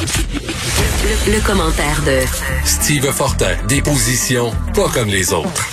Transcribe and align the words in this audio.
Le, 0.00 1.32
le 1.34 1.46
commentaire 1.46 2.02
de 2.06 2.20
Steve 2.64 3.04
Fortin, 3.12 3.54
des 3.68 3.82
positions 3.82 4.50
pas 4.74 4.88
comme 4.88 5.08
les 5.08 5.34
autres. 5.34 5.68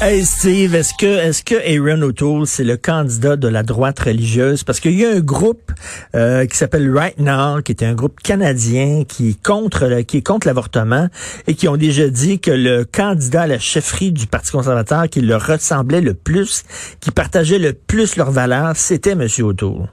Hey 0.00 0.24
Steve, 0.24 0.76
est-ce 0.76 0.94
que 0.96 1.06
est-ce 1.06 1.42
que 1.42 1.56
Aaron 1.56 2.00
O'Toole 2.02 2.46
c'est 2.46 2.62
le 2.62 2.76
candidat 2.76 3.34
de 3.34 3.48
la 3.48 3.64
droite 3.64 3.98
religieuse? 3.98 4.62
Parce 4.62 4.78
qu'il 4.78 4.98
y 4.98 5.04
a 5.04 5.10
un 5.10 5.20
groupe 5.20 5.72
euh, 6.14 6.46
qui 6.46 6.56
s'appelle 6.56 6.96
Right 6.96 7.18
Now 7.18 7.60
qui 7.62 7.72
est 7.72 7.82
un 7.82 7.94
groupe 7.94 8.20
canadien 8.20 9.02
qui 9.02 9.30
est 9.30 9.42
contre 9.42 9.86
le, 9.86 10.02
qui 10.02 10.18
est 10.18 10.22
contre 10.22 10.46
l'avortement 10.46 11.08
et 11.48 11.54
qui 11.54 11.66
ont 11.66 11.76
déjà 11.76 12.08
dit 12.08 12.38
que 12.38 12.52
le 12.52 12.84
candidat 12.84 13.42
à 13.42 13.46
la 13.48 13.58
chefferie 13.58 14.12
du 14.12 14.28
Parti 14.28 14.52
conservateur 14.52 15.08
qui 15.08 15.22
leur 15.22 15.44
ressemblait 15.44 16.00
le 16.00 16.14
plus, 16.14 16.62
qui 17.00 17.10
partageait 17.10 17.58
le 17.58 17.72
plus 17.72 18.14
leurs 18.14 18.30
valeurs, 18.30 18.76
c'était 18.76 19.16
monsieur 19.16 19.46
O'Toole. 19.46 19.88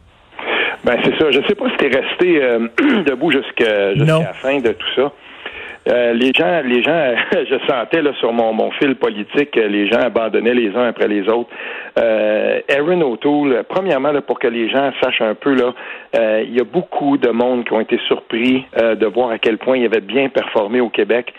Ben 0.84 0.98
c'est 1.04 1.18
ça. 1.18 1.32
Je 1.32 1.42
sais 1.48 1.56
pas 1.56 1.70
si 1.70 1.78
t'es 1.78 1.88
resté 1.88 2.42
euh, 2.44 2.68
debout 3.06 3.32
jusqu'à 3.32 3.94
jusqu'à 3.94 4.20
la 4.20 4.34
fin 4.34 4.60
de 4.60 4.72
tout 4.72 4.88
ça. 4.96 5.12
Euh, 5.90 6.14
les 6.14 6.32
gens, 6.34 6.62
les 6.66 6.84
gens, 6.84 7.16
je 7.32 7.56
sentais 7.68 8.02
là 8.02 8.12
sur 8.20 8.34
mon, 8.34 8.54
mon 8.54 8.72
fil 8.72 8.96
politique, 8.96 9.56
les 9.56 9.88
gens 9.88 10.02
abandonnaient 10.02 10.54
les 10.54 10.76
uns 10.76 10.88
après 10.88 11.08
les 11.08 11.30
autres. 11.30 11.50
Euh, 11.98 12.60
Aaron 12.70 13.02
O'Toole, 13.02 13.64
premièrement, 13.70 14.12
là, 14.12 14.22
pour 14.22 14.40
que 14.40 14.48
les 14.48 14.70
gens 14.70 14.92
sachent 15.02 15.22
un 15.22 15.36
peu, 15.36 15.54
là, 15.54 15.74
euh, 16.16 16.44
il 16.46 16.56
y 16.56 16.60
a 16.60 16.66
beaucoup 16.66 17.18
de 17.18 17.30
monde 17.30 17.64
qui 17.66 17.74
ont 17.74 17.80
été 17.80 18.00
surpris 18.08 18.66
de 18.76 19.06
voir 19.06 19.32
à 19.32 19.38
quel 19.38 19.58
point 19.58 19.78
il 19.78 19.86
avait 19.86 20.02
bien 20.02 20.30
performé 20.30 20.82
au 20.82 20.90
Québec. 20.90 21.34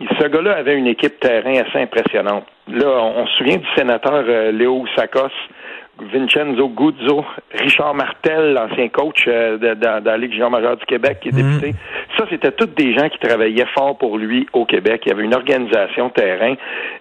Ce 0.00 0.26
gars-là 0.26 0.56
avait 0.56 0.76
une 0.76 0.86
équipe 0.86 1.18
terrain 1.20 1.54
assez 1.54 1.78
impressionnante. 1.78 2.44
Là, 2.68 2.86
on, 2.86 3.22
on 3.22 3.26
se 3.26 3.36
souvient 3.38 3.56
du 3.56 3.66
sénateur 3.76 4.24
Léo 4.52 4.84
Sakos, 4.96 5.28
Vincenzo 6.00 6.68
Guzzo, 6.68 7.24
Richard 7.52 7.94
Martel, 7.94 8.52
l'ancien 8.52 8.88
coach 8.88 9.24
euh, 9.28 9.58
de, 9.58 10.04
la 10.04 10.16
Ligue 10.16 10.32
junior 10.32 10.50
majeure 10.50 10.76
du 10.76 10.84
Québec, 10.86 11.18
qui 11.20 11.28
est 11.28 11.32
mhm. 11.32 11.58
député. 11.58 11.78
Ça, 12.18 12.24
c'était 12.28 12.50
tous 12.50 12.66
des 12.66 12.94
gens 12.94 13.08
qui 13.08 13.18
travaillaient 13.18 13.66
fort 13.74 13.96
pour 13.96 14.18
lui 14.18 14.46
au 14.52 14.64
Québec. 14.64 15.02
Il 15.06 15.10
y 15.10 15.12
avait 15.12 15.22
une 15.22 15.34
organisation 15.34 16.10
terrain. 16.10 16.54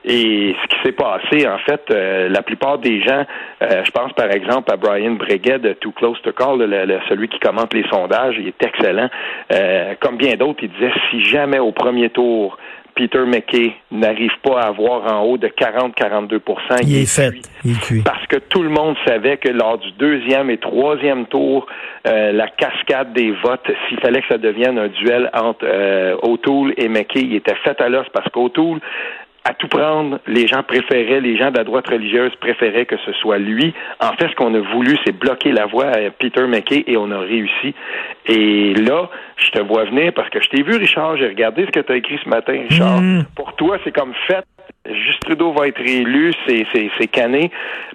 Et 0.05 0.55
ce 0.61 0.67
qui 0.67 0.83
s'est 0.83 0.91
passé, 0.91 1.47
en 1.47 1.57
fait, 1.59 1.81
euh, 1.89 2.29
la 2.29 2.43
plupart 2.43 2.77
des 2.77 3.01
gens, 3.01 3.25
euh, 3.63 3.83
je 3.83 3.91
pense 3.91 4.13
par 4.13 4.29
exemple 4.31 4.71
à 4.71 4.77
Brian 4.77 5.13
Breguet 5.13 5.59
de 5.59 5.73
Too 5.73 5.91
Close 5.91 6.21
to 6.21 6.31
Call, 6.31 6.59
celui 7.09 7.27
qui 7.29 7.39
commente 7.39 7.73
les 7.73 7.87
sondages, 7.89 8.35
il 8.37 8.47
est 8.47 8.63
excellent. 8.63 9.09
comme 9.99 10.17
bien 10.17 10.35
d'autres, 10.35 10.63
il 10.63 10.69
disait 10.69 10.91
si 11.09 11.23
jamais 11.23 11.59
au 11.59 11.71
premier 11.71 12.09
tour, 12.09 12.57
Peter 12.95 13.25
McKay 13.25 13.73
n'arrive 13.91 14.31
pas 14.41 14.61
à 14.61 14.67
avoir 14.67 15.11
en 15.11 15.23
haut 15.23 15.37
de 15.37 15.47
40-42 15.47 16.39
il, 16.81 16.89
il, 16.89 17.01
est, 17.01 17.05
fait. 17.05 17.31
Il 17.65 17.77
cuit. 17.79 18.01
Parce 18.01 18.25
que 18.27 18.37
tout 18.37 18.61
le 18.61 18.69
monde 18.69 18.95
savait 19.05 19.37
que 19.37 19.49
lors 19.49 19.77
du 19.77 19.91
deuxième 19.93 20.49
et 20.49 20.57
troisième 20.57 21.25
tour, 21.25 21.65
euh, 22.07 22.31
la 22.31 22.47
cascade 22.47 23.13
des 23.13 23.31
votes, 23.31 23.69
s'il 23.87 23.99
fallait 23.99 24.21
que 24.21 24.27
ça 24.29 24.37
devienne 24.37 24.77
un 24.77 24.89
duel 24.89 25.29
entre 25.33 25.65
euh, 25.65 26.15
O'Toole 26.21 26.73
et 26.77 26.87
McKay, 26.87 27.21
il 27.21 27.35
était 27.35 27.55
fait 27.63 27.79
à 27.81 27.89
l'os 27.89 28.05
parce 28.13 28.29
qu'O'Toole 28.29 28.79
à 29.45 29.53
tout 29.53 29.67
prendre, 29.67 30.19
les 30.25 30.47
gens 30.47 30.63
préféraient, 30.63 31.19
les 31.19 31.37
gens 31.37 31.51
de 31.51 31.57
la 31.57 31.63
droite 31.63 31.87
religieuse 31.87 32.33
préféraient 32.39 32.85
que 32.85 32.95
ce 33.05 33.11
soit 33.13 33.37
lui. 33.37 33.73
En 33.99 34.13
fait, 34.13 34.29
ce 34.29 34.35
qu'on 34.35 34.53
a 34.53 34.59
voulu, 34.59 34.97
c'est 35.05 35.11
bloquer 35.11 35.51
la 35.51 35.65
voie 35.65 35.87
à 35.87 36.09
Peter 36.11 36.47
McKay 36.47 36.83
et 36.87 36.95
on 36.95 37.11
a 37.11 37.19
réussi. 37.19 37.75
Et 38.27 38.73
là, 38.75 39.09
je 39.35 39.49
te 39.51 39.61
vois 39.61 39.83
venir 39.85 40.13
parce 40.13 40.29
que 40.29 40.41
je 40.41 40.49
t'ai 40.49 40.63
vu, 40.63 40.77
Richard, 40.77 41.17
j'ai 41.17 41.27
regardé 41.27 41.65
ce 41.65 41.71
que 41.71 41.81
tu 41.81 41.91
as 41.91 41.95
écrit 41.97 42.19
ce 42.23 42.29
matin, 42.29 42.53
Richard. 42.69 43.01
Mm. 43.01 43.25
Pour 43.35 43.53
toi, 43.55 43.77
c'est 43.83 43.91
comme 43.91 44.13
fait 44.27 44.45
Juste 44.85 45.21
Trudeau 45.21 45.53
va 45.53 45.69
être 45.69 45.79
élu, 45.79 46.33
c'est, 46.45 47.07
cané 47.07 47.51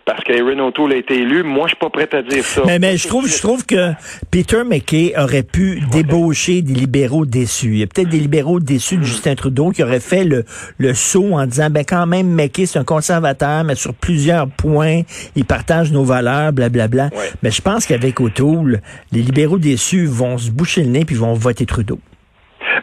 parce 0.06 0.25
qu'Aaron 0.25 0.58
O'Toole 0.69 0.95
a 0.95 0.97
été 0.97 1.19
élu. 1.19 1.42
Moi, 1.42 1.64
je 1.67 1.72
suis 1.72 1.77
pas 1.77 1.91
prêt 1.91 2.08
à 2.12 2.22
dire 2.22 2.42
ça. 2.42 2.62
Mais, 2.64 2.78
mais 2.78 2.97
je 2.97 3.06
trouve, 3.06 3.28
je 3.28 3.39
trouve 3.42 3.67
que 3.67 3.92
Peter 4.30 4.62
McKay 4.64 5.12
aurait 5.19 5.42
pu 5.42 5.83
débaucher 5.92 6.62
des 6.62 6.72
libéraux 6.72 7.27
déçus. 7.27 7.72
Il 7.72 7.78
y 7.80 7.83
a 7.83 7.86
peut-être 7.86 8.08
des 8.08 8.19
libéraux 8.19 8.58
déçus 8.58 8.97
de 8.97 9.03
hmm. 9.03 9.05
Justin 9.05 9.34
Trudeau 9.34 9.70
qui 9.70 9.83
auraient 9.83 10.00
fait 10.00 10.25
le, 10.25 10.47
le 10.78 10.95
saut 10.95 11.34
en 11.34 11.45
disant, 11.45 11.69
ben 11.69 11.84
quand 11.86 12.06
même, 12.06 12.27
McKay, 12.34 12.64
c'est 12.64 12.78
un 12.78 12.84
conservateur, 12.84 13.64
mais 13.64 13.74
sur 13.74 13.92
plusieurs 13.92 14.48
points, 14.48 15.02
il 15.36 15.45
partage 15.45 15.92
nos 15.92 16.05
valeurs, 16.05 16.55
blablabla. 16.55 17.08
Bla, 17.08 17.18
bla. 17.18 17.33
Mais 17.42 17.51
je 17.51 17.61
pense 17.61 17.84
qu'avec 17.84 18.18
O'Toole, 18.18 18.80
les 19.13 19.20
libéraux 19.20 19.58
déçus 19.58 20.07
vont 20.07 20.39
se 20.39 20.51
boucher 20.51 20.84
le 20.84 20.89
nez 20.89 21.05
puis 21.05 21.17
vont 21.17 21.34
voter 21.34 21.67
Trudeau. 21.67 21.98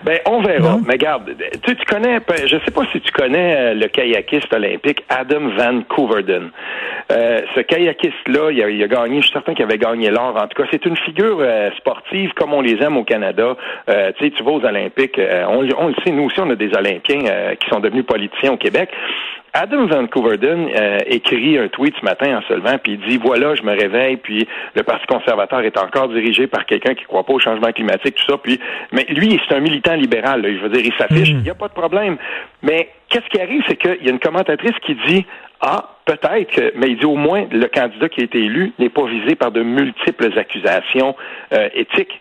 Ben, 0.03 0.19
on 0.25 0.41
verra. 0.41 0.77
Mais 0.85 0.93
regarde, 0.93 1.35
tu, 1.63 1.75
tu 1.75 1.85
connais, 1.85 2.19
je 2.45 2.57
sais 2.65 2.71
pas 2.71 2.83
si 2.91 3.01
tu 3.01 3.11
connais 3.11 3.55
euh, 3.55 3.73
le 3.73 3.87
kayakiste 3.87 4.53
olympique 4.53 5.03
Adam 5.09 5.49
Van 5.57 5.81
Couverden. 5.87 6.49
Euh, 7.11 7.41
ce 7.53 7.59
kayakiste-là, 7.61 8.51
il 8.51 8.63
a, 8.63 8.69
il 8.69 8.83
a, 8.83 8.87
gagné, 8.87 9.17
je 9.17 9.25
suis 9.25 9.33
certain 9.33 9.53
qu'il 9.53 9.63
avait 9.63 9.77
gagné 9.77 10.09
l'or. 10.09 10.35
En 10.35 10.47
tout 10.47 10.61
cas, 10.61 10.67
c'est 10.71 10.85
une 10.85 10.97
figure 10.97 11.37
euh, 11.39 11.69
sportive 11.77 12.31
comme 12.33 12.53
on 12.53 12.61
les 12.61 12.81
aime 12.81 12.97
au 12.97 13.03
Canada. 13.03 13.55
Euh, 13.89 14.11
tu 14.17 14.25
sais, 14.25 14.31
tu 14.31 14.43
vas 14.43 14.51
aux 14.51 14.65
Olympiques, 14.65 15.19
on, 15.19 15.67
on, 15.77 15.87
le 15.87 15.95
sait, 16.03 16.11
nous 16.11 16.23
aussi, 16.23 16.39
on 16.39 16.49
a 16.49 16.55
des 16.55 16.73
Olympiens 16.75 17.55
qui 17.59 17.69
sont 17.69 17.79
devenus 17.79 18.05
politiciens 18.05 18.53
au 18.53 18.57
Québec. 18.57 18.89
Adam 19.55 19.85
Van 19.87 20.05
Couverden 20.07 20.67
euh, 20.67 20.99
écrit 21.07 21.57
un 21.57 21.69
tweet 21.69 21.95
ce 21.97 22.03
matin 22.03 22.39
en 22.39 22.41
se 22.41 22.53
levant, 22.53 22.77
puis 22.77 22.93
il 22.93 23.09
dit 23.09 23.17
voilà, 23.17 23.55
je 23.55 23.63
me 23.63 23.71
réveille, 23.71 24.17
puis 24.17 24.45
le 24.75 24.83
Parti 24.83 25.05
conservateur 25.07 25.61
est 25.61 25.77
encore 25.77 26.09
dirigé 26.09 26.45
par 26.45 26.65
quelqu'un 26.65 26.93
qui 26.93 27.05
croit 27.05 27.23
pas 27.23 27.31
au 27.31 27.39
changement 27.39 27.71
climatique, 27.71 28.15
tout 28.15 28.31
ça. 28.31 28.37
Puis, 28.37 28.59
mais 28.91 29.05
lui, 29.07 29.39
c'est 29.47 29.55
un 29.55 29.61
militant 29.61 29.95
libéral. 29.95 30.41
Là, 30.41 30.49
je 30.51 30.59
veux 30.59 30.67
dire, 30.67 30.83
il 30.83 30.93
s'affiche, 30.97 31.31
mm. 31.31 31.37
il 31.37 31.43
n'y 31.43 31.49
a 31.49 31.55
pas 31.55 31.69
de 31.69 31.73
problème. 31.73 32.17
Mais 32.63 32.89
qu'est-ce 33.07 33.27
qui 33.29 33.39
arrive, 33.39 33.63
c'est 33.65 33.77
qu'il 33.77 34.03
y 34.03 34.09
a 34.09 34.11
une 34.11 34.19
commentatrice 34.19 34.77
qui 34.85 34.97
dit 35.07 35.25
ah, 35.61 35.95
peut-être, 36.03 36.73
mais 36.75 36.89
il 36.89 36.97
dit 36.97 37.05
au 37.05 37.15
moins 37.15 37.45
le 37.49 37.67
candidat 37.67 38.09
qui 38.09 38.21
a 38.21 38.23
été 38.25 38.39
élu 38.39 38.73
n'est 38.77 38.89
pas 38.89 39.05
visé 39.05 39.35
par 39.35 39.51
de 39.51 39.63
multiples 39.63 40.37
accusations 40.37 41.15
euh, 41.53 41.69
éthiques. 41.73 42.19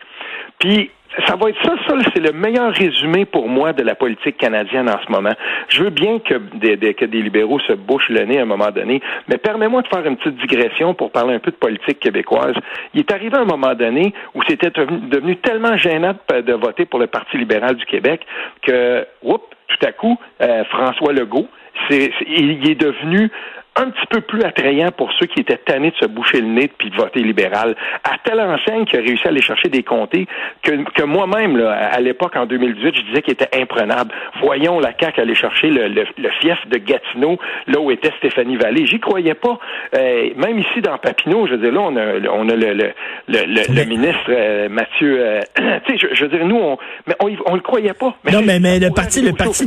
Puis 0.60 0.92
ça 1.26 1.36
va 1.36 1.50
être 1.50 1.62
ça, 1.62 1.74
ça 1.86 1.94
c'est 2.12 2.20
le 2.20 2.32
meilleur 2.32 2.72
résumé 2.72 3.24
pour 3.24 3.48
moi 3.48 3.72
de 3.72 3.82
la 3.82 3.94
politique 3.94 4.36
canadienne 4.36 4.88
en 4.88 4.98
ce 5.04 5.10
moment. 5.10 5.32
Je 5.68 5.84
veux 5.84 5.90
bien 5.90 6.18
que 6.18 6.34
des, 6.54 6.76
libéraux 7.06 7.60
se 7.60 7.72
bouchent 7.72 8.08
le 8.08 8.24
nez 8.24 8.38
à 8.38 8.42
un 8.42 8.46
moment 8.46 8.70
donné, 8.70 9.00
mais 9.28 9.38
permets-moi 9.38 9.82
de 9.82 9.88
faire 9.88 10.04
une 10.06 10.16
petite 10.16 10.36
digression 10.36 10.94
pour 10.94 11.10
parler 11.10 11.34
un 11.34 11.38
peu 11.38 11.50
de 11.50 11.56
politique 11.56 12.00
québécoise. 12.00 12.54
Il 12.94 13.00
est 13.00 13.12
arrivé 13.12 13.36
un 13.36 13.44
moment 13.44 13.74
donné 13.74 14.12
où 14.34 14.42
c'était 14.48 14.70
devenu 14.70 15.36
tellement 15.36 15.76
gênant 15.76 16.14
de, 16.28 16.52
voter 16.52 16.86
pour 16.86 16.98
le 16.98 17.06
Parti 17.06 17.36
libéral 17.36 17.76
du 17.76 17.84
Québec 17.86 18.20
que, 18.62 19.06
oups, 19.22 19.44
tout 19.68 19.86
à 19.86 19.92
coup, 19.92 20.18
euh, 20.40 20.64
François 20.64 21.12
Legault, 21.12 21.48
il 21.90 22.70
est 22.70 22.80
devenu 22.80 23.30
un 23.76 23.90
petit 23.90 24.06
peu 24.08 24.20
plus 24.20 24.42
attrayant 24.42 24.90
pour 24.92 25.10
ceux 25.18 25.26
qui 25.26 25.40
étaient 25.40 25.56
tannés 25.56 25.90
de 25.90 25.96
se 25.96 26.06
boucher 26.06 26.40
le 26.40 26.46
nez 26.46 26.70
puis 26.78 26.90
de 26.90 26.96
voter 26.96 27.20
libéral, 27.20 27.74
à 28.04 28.16
telle 28.24 28.40
enseigne 28.40 28.84
qu'il 28.84 29.00
a 29.00 29.02
réussi 29.02 29.26
à 29.26 29.30
aller 29.30 29.42
chercher 29.42 29.68
des 29.68 29.82
comtés 29.82 30.26
que, 30.62 30.84
que 30.92 31.02
moi-même, 31.02 31.56
à 31.56 32.00
l'époque, 32.00 32.36
en 32.36 32.46
2018, 32.46 32.94
je 32.96 33.02
disais 33.02 33.22
qu'il 33.22 33.32
était 33.32 33.60
imprenable. 33.60 34.12
Voyons 34.40 34.78
la 34.78 34.92
CAQ 34.98 35.20
aller 35.20 35.34
chercher 35.34 35.70
le, 35.70 35.88
le, 35.88 36.30
fief 36.40 36.58
de 36.68 36.78
Gatineau, 36.78 37.38
là 37.66 37.80
où 37.80 37.90
était 37.90 38.12
Stéphanie 38.18 38.56
Vallée. 38.56 38.86
J'y 38.86 39.00
croyais 39.00 39.34
pas. 39.34 39.58
Euh, 39.96 40.30
même 40.36 40.58
ici, 40.58 40.80
dans 40.80 40.96
Papineau, 40.98 41.46
je 41.46 41.52
veux 41.52 41.58
dire, 41.58 41.72
là, 41.72 41.80
on 41.80 41.96
a, 41.96 42.28
on 42.32 42.48
a 42.48 42.54
le, 42.54 42.74
le, 42.74 42.92
le, 43.28 43.84
ministre 43.84 44.28
euh, 44.28 44.68
Mathieu... 44.68 45.18
Euh, 45.20 45.40
tu 45.86 45.98
sais, 45.98 46.08
je, 46.12 46.24
veux 46.24 46.30
dire, 46.30 46.46
nous, 46.46 46.56
on, 46.56 46.78
mais 47.06 47.14
on, 47.20 47.30
on 47.46 47.54
le 47.54 47.60
croyait 47.60 47.94
pas. 47.94 48.14
non, 48.32 48.42
mais, 48.44 48.60
mais 48.60 48.78
le 48.78 48.90
parti, 48.90 49.20
le 49.20 49.32
parti, 49.32 49.64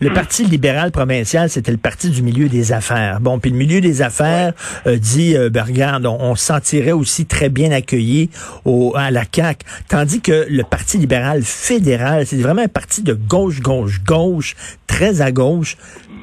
le 0.00 0.10
parti 0.10 0.44
libéral 0.44 0.92
provincial, 0.92 1.48
c'était 1.48 1.72
le 1.72 1.78
parti 1.78 2.10
du 2.10 2.22
milieu 2.22 2.48
des 2.48 2.72
affaires. 2.72 3.18
Bon, 3.20 3.38
puis 3.46 3.52
le 3.52 3.58
milieu 3.58 3.80
des 3.80 4.02
affaires 4.02 4.54
euh, 4.88 4.96
dit, 4.96 5.36
euh, 5.36 5.50
ben, 5.50 5.62
regarde, 5.62 6.04
on, 6.04 6.34
se 6.34 6.46
sentirait 6.46 6.90
aussi 6.90 7.26
très 7.26 7.48
bien 7.48 7.70
accueilli 7.70 8.28
au, 8.64 8.92
à 8.96 9.12
la 9.12 9.22
CAQ. 9.32 9.64
Tandis 9.86 10.20
que 10.20 10.46
le 10.50 10.64
Parti 10.64 10.98
libéral 10.98 11.44
fédéral, 11.44 12.26
c'est 12.26 12.38
vraiment 12.38 12.62
un 12.62 12.68
parti 12.68 13.02
de 13.02 13.12
gauche, 13.12 13.60
gauche, 13.60 14.02
gauche, 14.02 14.56
très 14.88 15.20
à 15.20 15.30
gauche. 15.30 15.76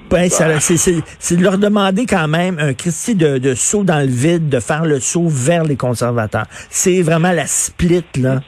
Ben, 0.09 0.27
bah. 0.37 0.59
c'est 0.59 1.37
de 1.37 1.41
leur 1.41 1.57
demander 1.57 2.05
quand 2.05 2.27
même 2.27 2.59
un 2.59 2.73
Christie 2.73 3.15
de, 3.15 3.37
de 3.37 3.55
saut 3.55 3.85
dans 3.85 4.01
le 4.01 4.11
vide, 4.11 4.49
de 4.49 4.59
faire 4.59 4.83
le 4.83 4.99
saut 4.99 5.29
vers 5.29 5.63
les 5.63 5.77
conservateurs. 5.77 6.47
C'est 6.69 7.01
vraiment 7.03 7.31
la 7.31 7.47
split, 7.47 8.03
là. 8.17 8.41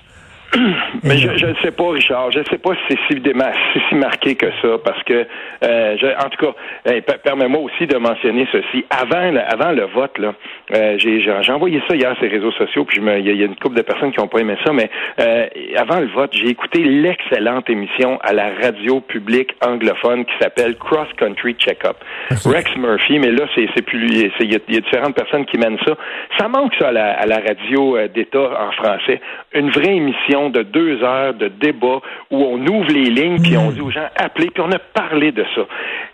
Mais 1.04 1.18
je 1.18 1.46
ne 1.46 1.56
sais 1.56 1.72
pas, 1.72 1.90
Richard. 1.90 2.32
Je 2.32 2.40
ne 2.40 2.46
sais 2.46 2.58
pas 2.58 2.72
si 2.88 2.98
c'est 3.10 3.16
si, 3.16 3.80
si, 3.90 3.96
marqué 3.96 4.36
que 4.36 4.48
ça, 4.62 4.78
parce 4.84 5.02
que, 5.04 5.26
euh, 5.64 5.98
je, 5.98 6.08
en 6.26 6.30
tout 6.30 6.46
cas, 6.46 7.18
permets-moi 7.24 7.62
aussi 7.62 7.88
de 7.88 7.98
mentionner 7.98 8.48
ceci. 8.52 8.86
Avant, 8.90 9.32
le, 9.32 9.40
avant 9.40 9.72
le 9.72 9.86
vote, 9.86 10.18
là, 10.18 10.34
euh, 10.74 10.98
j'ai 10.98 11.52
envoyé 11.52 11.82
ça 11.88 11.96
hier 11.96 12.14
sur 12.16 12.24
les 12.24 12.30
réseaux 12.30 12.52
sociaux, 12.54 12.86
puis 12.86 13.02
il 13.02 13.26
y, 13.26 13.44
a 13.44 13.46
une 13.46 13.56
couple 13.56 13.76
de 13.76 13.82
personnes 13.82 14.12
qui 14.12 14.20
n'ont 14.20 14.28
pas 14.28 14.40
aimé 14.40 14.56
ça, 14.66 14.74
mais 14.74 14.90
euh, 15.20 15.48
avant 15.78 16.00
le 16.00 16.08
vote, 16.08 16.32
j'ai 16.34 16.50
écouté 16.50 16.84
l'excellente 16.84 17.70
émission 17.70 18.20
à 18.22 18.34
la 18.34 18.52
radio 18.62 19.02
publique 19.02 19.56
anglophone 19.66 20.26
qui 20.26 20.34
s'appelle 20.40 20.76
Cross 20.78 21.10
Country 21.18 21.56
Checkup. 21.56 21.98
Rex 22.46 22.76
Murphy, 22.78 23.20
mais 23.20 23.32
là, 23.32 23.46
c'est 23.56 23.82
plus 23.82 24.00
lui. 24.00 24.32
Il 24.40 24.52
y, 24.52 24.56
a 24.56 24.80
différentes 24.80 25.16
personnes 25.16 25.46
qui 25.46 25.58
mènent 25.58 25.80
ça. 25.86 25.96
Ça 26.38 26.48
manque 26.48 26.74
ça 26.80 26.90
à 26.90 26.92
la, 26.92 27.14
à 27.14 27.26
la 27.26 27.40
radio 27.40 27.98
d'État 28.08 28.50
en 28.60 28.72
français. 28.72 29.22
Une 29.54 29.70
vraie 29.70 29.96
émission 29.96 30.45
de 30.50 30.64
deux 30.64 31.04
heures 31.04 31.34
de 31.34 31.48
débat 31.48 32.00
où 32.32 32.38
on 32.38 32.66
ouvre 32.68 32.92
les 32.92 33.10
lignes, 33.10 33.42
puis 33.42 33.58
on 33.58 33.70
mm. 33.70 33.74
dit 33.74 33.82
aux 33.82 33.92
gens 33.92 34.08
appelez, 34.16 34.50
puis 34.50 34.64
on 34.66 34.72
a 34.72 34.80
parlé 34.80 35.32
de 35.32 35.46
ça. 35.56 35.62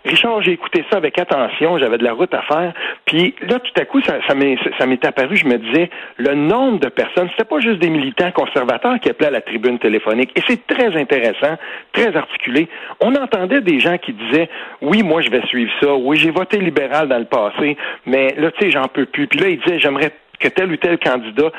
Richard, 0.04 0.42
j'ai 0.42 0.52
écouté 0.52 0.84
ça 0.90 0.96
avec 0.96 1.18
attention, 1.18 1.78
j'avais 1.78 1.98
de 1.98 2.04
la 2.04 2.12
route 2.12 2.32
à 2.34 2.42
faire, 2.42 2.72
puis 3.04 3.34
là, 3.42 3.58
tout 3.58 3.80
à 3.80 3.84
coup, 3.84 4.00
ça, 4.02 4.14
ça 4.26 4.34
m'est 4.34 5.04
apparu, 5.04 5.36
je 5.36 5.46
me 5.46 5.58
disais, 5.58 5.90
le 6.16 6.34
nombre 6.34 6.80
de 6.80 6.88
personnes, 6.88 7.28
c'était 7.30 7.48
pas 7.48 7.60
juste 7.60 7.78
des 7.78 7.90
militants 7.90 8.32
conservateurs 8.32 8.98
qui 9.00 9.08
appelaient 9.10 9.28
à 9.28 9.32
la 9.32 9.40
tribune 9.40 9.78
téléphonique, 9.78 10.32
et 10.36 10.42
c'est 10.46 10.66
très 10.66 10.96
intéressant, 10.96 11.56
très 11.92 12.16
articulé. 12.16 12.68
On 13.00 13.14
entendait 13.14 13.60
des 13.60 13.80
gens 13.80 13.98
qui 13.98 14.12
disaient, 14.12 14.48
oui, 14.80 15.02
moi, 15.02 15.20
je 15.20 15.30
vais 15.30 15.42
suivre 15.46 15.70
ça, 15.80 15.94
oui, 15.94 16.16
j'ai 16.16 16.30
voté 16.30 16.58
libéral 16.58 17.08
dans 17.08 17.18
le 17.18 17.24
passé, 17.24 17.76
mais 18.06 18.34
là, 18.36 18.50
tu 18.50 18.64
sais, 18.64 18.70
j'en 18.70 18.88
peux 18.88 19.06
plus. 19.06 19.26
Puis 19.26 19.38
là, 19.38 19.48
il 19.48 19.60
disait, 19.60 19.78
j'aimerais 19.78 20.12
que 20.40 20.48
tel 20.48 20.72
ou 20.72 20.76
tel 20.76 20.98
candidat 20.98 21.52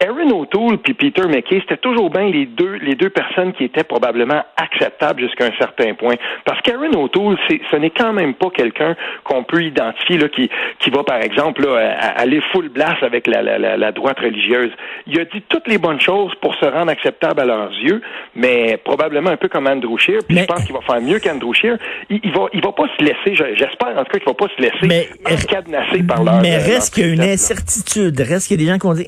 Aaron 0.00 0.30
O'Toole 0.30 0.78
puis 0.78 0.94
Peter 0.94 1.26
McKay, 1.26 1.60
c'était 1.60 1.76
toujours 1.76 2.08
bien 2.08 2.30
les 2.30 2.46
deux, 2.46 2.74
les 2.74 2.94
deux 2.94 3.10
personnes 3.10 3.52
qui 3.52 3.64
étaient 3.64 3.82
probablement 3.82 4.44
acceptables 4.56 5.20
jusqu'à 5.20 5.46
un 5.46 5.56
certain 5.58 5.94
point. 5.94 6.14
Parce 6.44 6.60
qu'Aaron 6.62 6.92
O'Toole, 7.02 7.36
ce 7.48 7.76
n'est 7.76 7.90
quand 7.90 8.12
même 8.12 8.34
pas 8.34 8.50
quelqu'un 8.50 8.94
qu'on 9.24 9.42
peut 9.42 9.64
identifier 9.64 10.18
là, 10.18 10.28
qui, 10.28 10.48
qui 10.78 10.90
va, 10.90 11.02
par 11.02 11.20
exemple, 11.20 11.66
là, 11.66 11.98
aller 12.16 12.40
full 12.52 12.68
blast 12.68 13.02
avec 13.02 13.26
la, 13.26 13.42
la, 13.42 13.76
la, 13.76 13.92
droite 13.92 14.20
religieuse. 14.20 14.70
Il 15.08 15.18
a 15.18 15.24
dit 15.24 15.42
toutes 15.48 15.66
les 15.66 15.78
bonnes 15.78 16.00
choses 16.00 16.32
pour 16.40 16.54
se 16.54 16.66
rendre 16.66 16.92
acceptable 16.92 17.40
à 17.40 17.44
leurs 17.44 17.72
yeux, 17.72 18.00
mais 18.36 18.76
probablement 18.76 19.30
un 19.30 19.36
peu 19.36 19.48
comme 19.48 19.66
Andrew 19.66 19.98
Scheer. 19.98 20.20
Puis 20.28 20.38
je 20.38 20.44
pense 20.44 20.64
qu'il 20.64 20.74
va 20.74 20.80
faire 20.82 21.00
mieux 21.00 21.18
qu'Andrew 21.18 21.52
Scheer. 21.54 21.76
Il, 22.08 22.20
il, 22.22 22.30
va, 22.30 22.46
il 22.52 22.62
va 22.62 22.70
pas 22.70 22.86
se 22.96 23.02
laisser, 23.02 23.34
j'espère 23.34 23.98
en 23.98 24.04
tout 24.04 24.12
cas 24.12 24.18
qu'il 24.18 24.28
va 24.28 24.34
pas 24.34 24.48
se 24.56 24.62
laisser 24.62 24.86
mais, 24.86 25.08
cadenasser 25.48 26.04
par 26.04 26.22
leur. 26.22 26.40
Mais 26.40 26.56
reste 26.56 26.94
qu'il 26.94 27.06
y 27.06 27.10
a 27.10 27.14
une 27.14 27.20
incertitude, 27.20 28.20
reste 28.20 28.46
qu'il 28.46 28.60
y 28.60 28.62
a 28.62 28.64
des 28.64 28.70
gens 28.70 28.78
qui 28.78 28.86
vont 28.86 28.94
dire. 28.94 29.06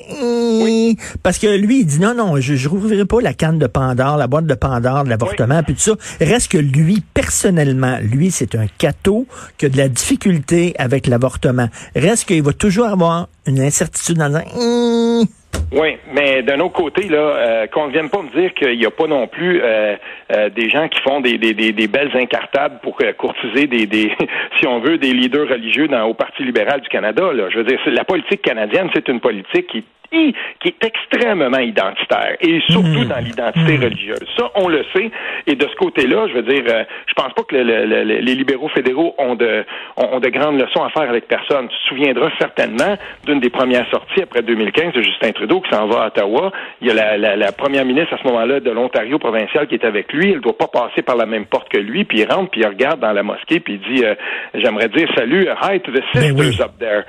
Oui 0.65 0.80
parce 1.23 1.39
que 1.39 1.47
lui, 1.47 1.79
il 1.79 1.85
dit 1.85 1.99
non, 1.99 2.13
non, 2.13 2.35
je 2.39 2.53
ne 2.53 2.69
rouvrirai 2.69 3.05
pas 3.05 3.21
la 3.21 3.33
canne 3.33 3.59
de 3.59 3.67
Pandore, 3.67 4.17
la 4.17 4.27
boîte 4.27 4.45
de 4.45 4.53
Pandore 4.53 5.03
de 5.03 5.09
l'avortement, 5.09 5.63
puis 5.63 5.75
tout 5.75 5.81
ça. 5.81 5.93
Reste 6.19 6.51
que 6.51 6.57
lui, 6.57 7.01
personnellement, 7.13 7.97
lui, 8.01 8.31
c'est 8.31 8.55
un 8.55 8.67
cateau 8.77 9.27
qui 9.57 9.65
a 9.65 9.69
de 9.69 9.77
la 9.77 9.87
difficulté 9.87 10.73
avec 10.77 11.07
l'avortement. 11.07 11.67
Reste 11.95 12.27
qu'il 12.27 12.43
va 12.43 12.53
toujours 12.53 12.87
avoir 12.87 13.27
une 13.47 13.59
incertitude 13.59 14.17
dans 14.17 14.35
un... 14.35 14.43
Hum. 14.55 15.27
Oui, 15.73 15.97
mais 16.13 16.43
d'un 16.43 16.59
autre 16.59 16.73
côté, 16.73 17.07
là, 17.07 17.17
euh, 17.17 17.67
qu'on 17.67 17.87
ne 17.87 17.93
vienne 17.93 18.09
pas 18.09 18.21
me 18.21 18.29
dire 18.29 18.53
qu'il 18.53 18.77
n'y 18.77 18.85
a 18.85 18.91
pas 18.91 19.07
non 19.07 19.27
plus 19.27 19.61
euh, 19.61 19.95
euh, 20.33 20.49
des 20.49 20.69
gens 20.69 20.89
qui 20.89 20.99
font 21.01 21.21
des, 21.21 21.37
des, 21.37 21.53
des, 21.53 21.87
belles 21.87 22.11
incartables 22.13 22.79
pour 22.81 22.97
courtiser 23.17 23.67
des, 23.67 23.85
des, 23.85 24.11
si 24.59 24.67
on 24.67 24.79
veut, 24.79 24.97
des 24.97 25.13
leaders 25.13 25.47
religieux 25.47 25.87
dans, 25.87 26.03
au 26.03 26.13
Parti 26.13 26.43
libéral 26.43 26.81
du 26.81 26.89
Canada. 26.89 27.31
Là. 27.31 27.49
Je 27.49 27.59
veux 27.59 27.63
dire, 27.63 27.79
la 27.85 28.03
politique 28.03 28.41
canadienne, 28.41 28.89
c'est 28.93 29.07
une 29.07 29.21
politique 29.21 29.67
qui 29.67 29.83
qui 30.11 30.67
est 30.67 30.83
extrêmement 30.83 31.59
identitaire 31.59 32.35
et 32.41 32.59
surtout 32.67 32.87
mmh. 32.87 33.05
dans 33.05 33.19
l'identité 33.19 33.77
mmh. 33.77 33.83
religieuse. 33.83 34.27
Ça, 34.37 34.51
on 34.55 34.67
le 34.67 34.83
sait. 34.93 35.09
Et 35.47 35.55
de 35.55 35.65
ce 35.67 35.75
côté-là, 35.75 36.27
je 36.27 36.33
veux 36.33 36.43
dire, 36.43 36.63
euh, 36.67 36.83
je 37.07 37.13
pense 37.13 37.33
pas 37.33 37.43
que 37.43 37.55
les 37.55 38.35
libéraux 38.35 38.67
fédéraux 38.69 39.15
ont 39.17 39.35
de, 39.35 39.63
ont, 39.95 40.19
de 40.19 40.29
grandes 40.29 40.59
leçons 40.59 40.83
à 40.83 40.89
faire 40.89 41.09
avec 41.09 41.27
personne. 41.27 41.69
Tu 41.69 41.77
te 41.77 41.89
souviendras 41.89 42.29
certainement 42.39 42.97
d'une 43.25 43.39
des 43.39 43.49
premières 43.49 43.89
sorties 43.89 44.21
après 44.23 44.41
2015 44.41 44.93
de 44.93 45.01
Justin 45.01 45.31
Trudeau 45.31 45.61
qui 45.61 45.69
s'en 45.69 45.87
va 45.87 46.03
à 46.03 46.07
Ottawa. 46.07 46.51
Il 46.81 46.87
y 46.87 46.91
a 46.91 47.17
la, 47.17 47.35
la, 47.37 47.51
première 47.53 47.85
ministre 47.85 48.13
à 48.13 48.17
ce 48.17 48.27
moment-là 48.27 48.59
de 48.59 48.71
l'Ontario 48.71 49.17
provincial 49.17 49.67
qui 49.67 49.75
est 49.75 49.85
avec 49.85 50.11
lui. 50.11 50.31
Elle 50.33 50.41
doit 50.41 50.57
pas 50.57 50.67
passer 50.67 51.01
par 51.01 51.15
la 51.15 51.25
même 51.25 51.45
porte 51.45 51.69
que 51.69 51.77
lui. 51.77 52.03
Puis 52.03 52.19
il 52.19 52.31
rentre, 52.31 52.51
puis 52.51 52.61
il 52.61 52.67
regarde 52.67 52.99
dans 52.99 53.13
la 53.13 53.23
mosquée, 53.23 53.61
puis 53.61 53.79
il 53.81 53.95
dit, 53.95 54.03
euh, 54.03 54.15
j'aimerais 54.53 54.89
dire 54.89 55.07
salut, 55.15 55.47
hi 55.61 55.79
to 55.79 55.91
the 55.91 56.01
ben 56.13 56.37
sisters 56.37 56.65
up 56.65 56.71
there. 56.79 57.03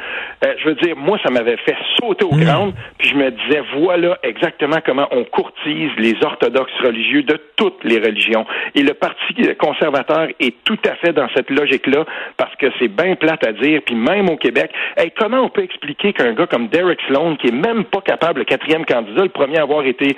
Euh, 0.45 0.55
je 0.59 0.69
veux 0.69 0.75
dire, 0.77 0.97
moi, 0.97 1.19
ça 1.25 1.31
m'avait 1.31 1.57
fait 1.59 1.77
sauter 1.99 2.25
au 2.25 2.35
mmh. 2.35 2.45
crâne. 2.45 2.73
Puis 2.99 3.11
je 3.11 3.15
me 3.17 3.31
disais, 3.31 3.63
voilà 3.79 4.19
exactement 4.23 4.79
comment 4.85 5.09
on 5.11 5.25
courtise 5.25 5.91
les 5.99 6.15
orthodoxes 6.23 6.79
religieux 6.83 7.23
de 7.23 7.39
toutes 7.57 7.83
les 7.85 7.99
religions. 7.99 8.47
Et 8.75 8.83
le 8.83 8.95
Parti 8.95 9.35
conservateur 9.59 10.29
est 10.39 10.55
tout 10.65 10.79
à 10.89 10.95
fait 10.97 11.13
dans 11.13 11.29
cette 11.35 11.51
logique-là, 11.51 12.05
parce 12.37 12.55
que 12.57 12.67
c'est 12.79 12.89
bien 12.89 13.17
plate 13.17 13.47
à 13.47 13.53
dire, 13.53 13.81
puis 13.85 13.95
même 13.95 14.29
au 14.29 14.37
Québec, 14.37 14.71
comment 15.19 15.41
on 15.41 15.49
peut 15.49 15.63
expliquer 15.63 16.13
qu'un 16.13 16.33
gars 16.33 16.47
comme 16.47 16.69
Derek 16.69 17.01
Sloan, 17.07 17.37
qui 17.37 17.49
est 17.49 17.53
même 17.53 17.85
pas 17.85 18.01
capable, 18.01 18.41
le 18.41 18.45
quatrième 18.45 18.85
candidat, 18.85 19.23
le 19.23 19.29
premier 19.29 19.59
à 19.59 19.63
avoir 19.63 19.85
été, 19.85 20.17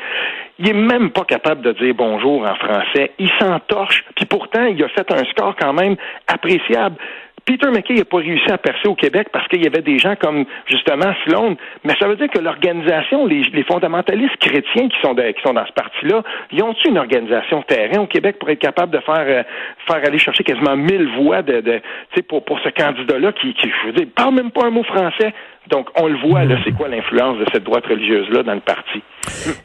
il 0.58 0.68
est 0.68 0.72
même 0.72 1.10
pas 1.10 1.24
capable 1.24 1.62
de 1.62 1.72
dire 1.72 1.94
bonjour 1.94 2.46
en 2.46 2.54
français, 2.54 3.12
il 3.18 3.30
s'entorche, 3.40 4.04
puis 4.14 4.26
pourtant, 4.26 4.66
il 4.66 4.82
a 4.82 4.88
fait 4.88 5.10
un 5.10 5.24
score 5.24 5.56
quand 5.56 5.72
même 5.72 5.96
appréciable. 6.26 6.96
Peter 7.44 7.68
McKay 7.70 7.94
n'a 7.94 8.04
pas 8.04 8.18
réussi 8.18 8.50
à 8.50 8.58
percer 8.58 8.88
au 8.88 8.94
Québec 8.94 9.28
parce 9.32 9.46
qu'il 9.48 9.62
y 9.62 9.66
avait 9.66 9.82
des 9.82 9.98
gens 9.98 10.14
comme 10.16 10.44
justement 10.66 11.12
Sloan, 11.24 11.56
mais 11.84 11.94
ça 12.00 12.08
veut 12.08 12.16
dire 12.16 12.30
que 12.30 12.38
l'organisation, 12.38 13.26
les, 13.26 13.44
fondamentalistes 13.64 14.36
chrétiens 14.38 14.88
qui 14.88 14.96
sont, 15.02 15.14
dans 15.14 15.66
ce 15.66 15.72
parti-là, 15.72 16.22
ils 16.52 16.62
ont-tu 16.62 16.88
une 16.88 16.98
organisation 16.98 17.62
terrain 17.62 18.00
au 18.00 18.06
Québec 18.06 18.38
pour 18.38 18.48
être 18.50 18.58
capable 18.58 18.92
de 18.92 19.00
faire 19.00 19.44
euh, 19.88 20.04
aller 20.04 20.18
chercher 20.18 20.44
quasiment 20.44 20.76
mille 20.76 21.08
voix 21.18 21.42
de, 21.42 21.60
de 21.60 21.80
pour, 22.28 22.44
pour 22.44 22.58
ce 22.60 22.68
candidat-là 22.70 23.32
qui, 23.32 23.54
qui, 23.54 23.68
je 23.68 23.86
veux 23.86 23.92
dire, 23.92 24.06
parle 24.14 24.34
même 24.34 24.50
pas 24.50 24.66
un 24.66 24.70
mot 24.70 24.84
français. 24.84 25.32
Donc, 25.70 25.88
on 25.96 26.08
le 26.08 26.18
voit, 26.18 26.44
là, 26.44 26.56
c'est 26.64 26.72
quoi 26.72 26.88
l'influence 26.88 27.38
de 27.38 27.46
cette 27.52 27.64
droite 27.64 27.86
religieuse-là 27.86 28.42
dans 28.42 28.54
le 28.54 28.60
parti? 28.60 29.02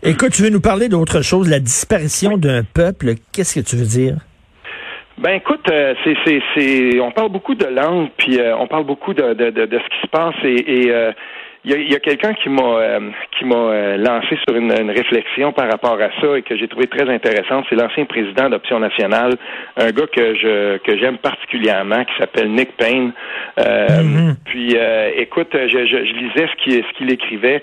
Écoute, 0.02 0.32
tu 0.32 0.44
veux 0.44 0.50
nous 0.50 0.62
parler 0.62 0.88
d'autre 0.88 1.22
chose, 1.22 1.50
la 1.50 1.60
disparition 1.60 2.38
d'un 2.38 2.64
peuple. 2.64 3.16
Qu'est-ce 3.34 3.60
que 3.60 3.66
tu 3.66 3.76
veux 3.76 3.86
dire? 3.86 4.16
Ben 5.20 5.32
écoute, 5.32 5.70
euh, 5.70 5.96
c'est, 6.06 6.16
c'est, 6.26 6.42
c'est, 6.56 7.00
on 7.02 7.12
parle 7.12 7.28
beaucoup 7.28 7.54
de 7.54 7.66
langue, 7.66 8.08
puis 8.16 8.40
euh, 8.40 8.56
on 8.56 8.68
parle 8.68 8.86
beaucoup 8.86 9.14
de, 9.14 9.34
de, 9.34 9.50
de, 9.50 9.66
de, 9.66 9.78
ce 9.78 9.90
qui 9.90 10.02
se 10.02 10.08
passe, 10.08 10.36
et, 10.46 10.86
et 10.86 10.92
euh, 10.94 11.12
il 11.66 11.92
y 11.92 11.96
a, 11.96 12.00
quelqu'un 12.00 12.34
qui 12.34 12.48
m'a 12.48 12.62
euh, 12.62 13.12
qui 13.38 13.44
m'a 13.44 13.56
euh, 13.56 13.98
lancé 13.98 14.38
sur 14.48 14.56
une, 14.56 14.72
une, 14.72 14.92
réflexion 14.92 15.52
par 15.52 15.70
rapport 15.70 16.00
à 16.00 16.10
ça 16.22 16.38
et 16.38 16.42
que 16.42 16.56
j'ai 16.56 16.70
trouvé 16.70 16.88
très 16.88 17.10
intéressante. 17.10 17.66
C'est 17.70 17.76
l'ancien 17.76 18.06
président 18.06 18.50
d'Option 18.50 18.80
nationale, 18.80 19.34
un 19.76 19.92
gars 19.92 20.08
que 20.08 20.36
je 20.36 20.78
que 20.78 20.98
j'aime 20.98 21.18
particulièrement, 21.18 22.06
qui 22.06 22.14
s'appelle 22.18 22.50
Nick 22.52 22.78
Payne. 22.78 23.12
Euh, 23.60 23.88
mm-hmm. 23.88 24.36
Puis, 24.46 24.78
écoute, 25.18 25.50
je, 25.52 25.68
je, 25.86 26.06
je, 26.06 26.14
lisais 26.14 26.48
ce 26.48 26.64
qu'il 26.64 26.82
ce 26.82 26.98
qu'il 26.98 27.12
écrivait, 27.12 27.62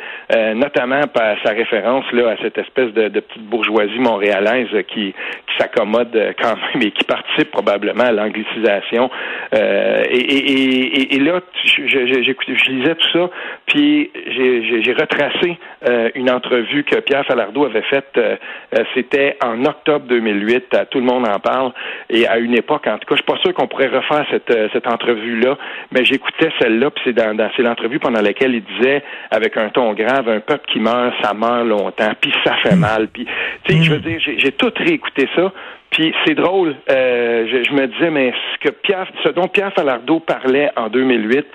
notamment 0.54 1.06
par 1.06 1.36
sa 1.42 1.52
référence 1.52 2.04
là 2.12 2.32
à 2.32 2.36
cette 2.42 2.58
espèce 2.58 2.92
de, 2.92 3.08
de 3.08 3.20
petite 3.20 3.44
bourgeoisie 3.44 3.98
montréalaise 3.98 4.68
qui 4.88 5.14
qui 5.46 5.56
s'accommode 5.58 6.34
quand 6.40 6.54
même 6.54 6.82
et 6.82 6.90
qui 6.90 7.04
participe 7.04 7.50
probablement 7.50 8.04
à 8.04 8.12
l'anglicisation. 8.12 9.10
et, 9.54 10.16
et, 10.16 11.00
et, 11.00 11.14
et, 11.14 11.20
là, 11.20 11.40
je, 11.64 11.86
je, 11.86 12.22
je 12.22 12.70
lisais 12.70 12.94
tout 12.94 13.12
ça, 13.12 13.30
puis 13.66 13.85
j'ai 13.86 14.92
retracé 14.92 15.58
euh, 15.88 16.10
une 16.14 16.30
entrevue 16.30 16.84
que 16.84 16.96
Pierre 17.00 17.24
Falardeau 17.26 17.64
avait 17.64 17.82
faite. 17.82 18.10
Euh, 18.16 18.36
euh, 18.76 18.84
c'était 18.94 19.36
en 19.44 19.64
octobre 19.64 20.06
2008. 20.06 20.76
tout 20.90 20.98
le 20.98 21.04
monde 21.04 21.26
en 21.26 21.38
parle. 21.38 21.72
Et 22.10 22.26
à 22.26 22.38
une 22.38 22.54
époque, 22.54 22.86
en 22.86 22.98
tout 22.98 23.06
cas, 23.06 23.14
je 23.14 23.22
suis 23.22 23.24
pas 23.24 23.38
sûr 23.38 23.54
qu'on 23.54 23.66
pourrait 23.66 23.88
refaire 23.88 24.24
cette, 24.30 24.52
cette 24.72 24.86
entrevue-là, 24.86 25.56
mais 25.92 26.04
j'écoutais 26.04 26.50
celle-là, 26.60 26.90
puis 26.90 27.02
c'est 27.06 27.12
dans, 27.12 27.36
l'entrevue 27.58 27.98
pendant 27.98 28.20
laquelle 28.20 28.54
il 28.54 28.64
disait, 28.64 29.02
avec 29.30 29.56
un 29.56 29.68
ton 29.68 29.92
grave, 29.94 30.28
un 30.28 30.40
peuple 30.40 30.66
qui 30.72 30.80
meurt, 30.80 31.14
ça 31.22 31.34
meurt 31.34 31.66
longtemps, 31.66 32.12
puis 32.20 32.32
ça 32.44 32.54
fait 32.62 32.76
mal. 32.76 33.08
Puis, 33.08 33.26
tu 33.64 33.74
sais, 33.74 33.82
je 33.82 33.92
veux 33.92 33.98
dire, 33.98 34.18
j'ai 34.20 34.52
tout 34.52 34.72
réécouté 34.76 35.28
ça. 35.34 35.52
Puis 35.90 36.12
c'est 36.26 36.34
drôle, 36.34 36.74
euh, 36.90 37.46
je, 37.46 37.72
me 37.72 37.86
disais, 37.86 38.10
mais 38.10 38.32
ce 38.52 38.68
que 38.68 38.74
Pierre, 38.74 39.06
ce 39.24 39.30
dont 39.30 39.48
Pierre 39.48 39.72
Falardeau 39.72 40.20
parlait 40.20 40.70
en 40.76 40.88
2008, 40.88 41.46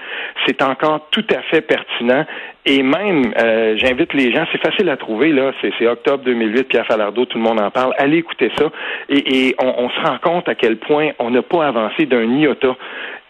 c'est 0.45 0.61
encore 0.61 1.07
tout 1.11 1.25
à 1.35 1.41
fait 1.43 1.61
pertinent. 1.61 2.25
Et 2.65 2.81
même, 2.81 3.33
euh, 3.37 3.75
j'invite 3.77 4.13
les 4.13 4.33
gens, 4.33 4.45
c'est 4.51 4.61
facile 4.61 4.89
à 4.89 4.97
trouver, 4.97 5.31
là, 5.31 5.51
c'est 5.61 5.87
octobre 5.87 6.23
2008, 6.23 6.63
Pierre 6.69 6.85
Falardeau, 6.85 7.25
tout 7.25 7.37
le 7.37 7.43
monde 7.43 7.59
en 7.59 7.71
parle. 7.71 7.93
Allez 7.97 8.17
écouter 8.17 8.51
ça. 8.57 8.71
Et, 9.09 9.55
on, 9.59 9.73
on, 9.85 9.89
se 9.89 9.99
rend 9.99 10.17
compte 10.19 10.47
à 10.47 10.55
quel 10.55 10.77
point 10.77 11.09
on 11.19 11.31
n'a 11.31 11.41
pas 11.41 11.67
avancé 11.67 12.05
d'un 12.05 12.23
iota. 12.23 12.75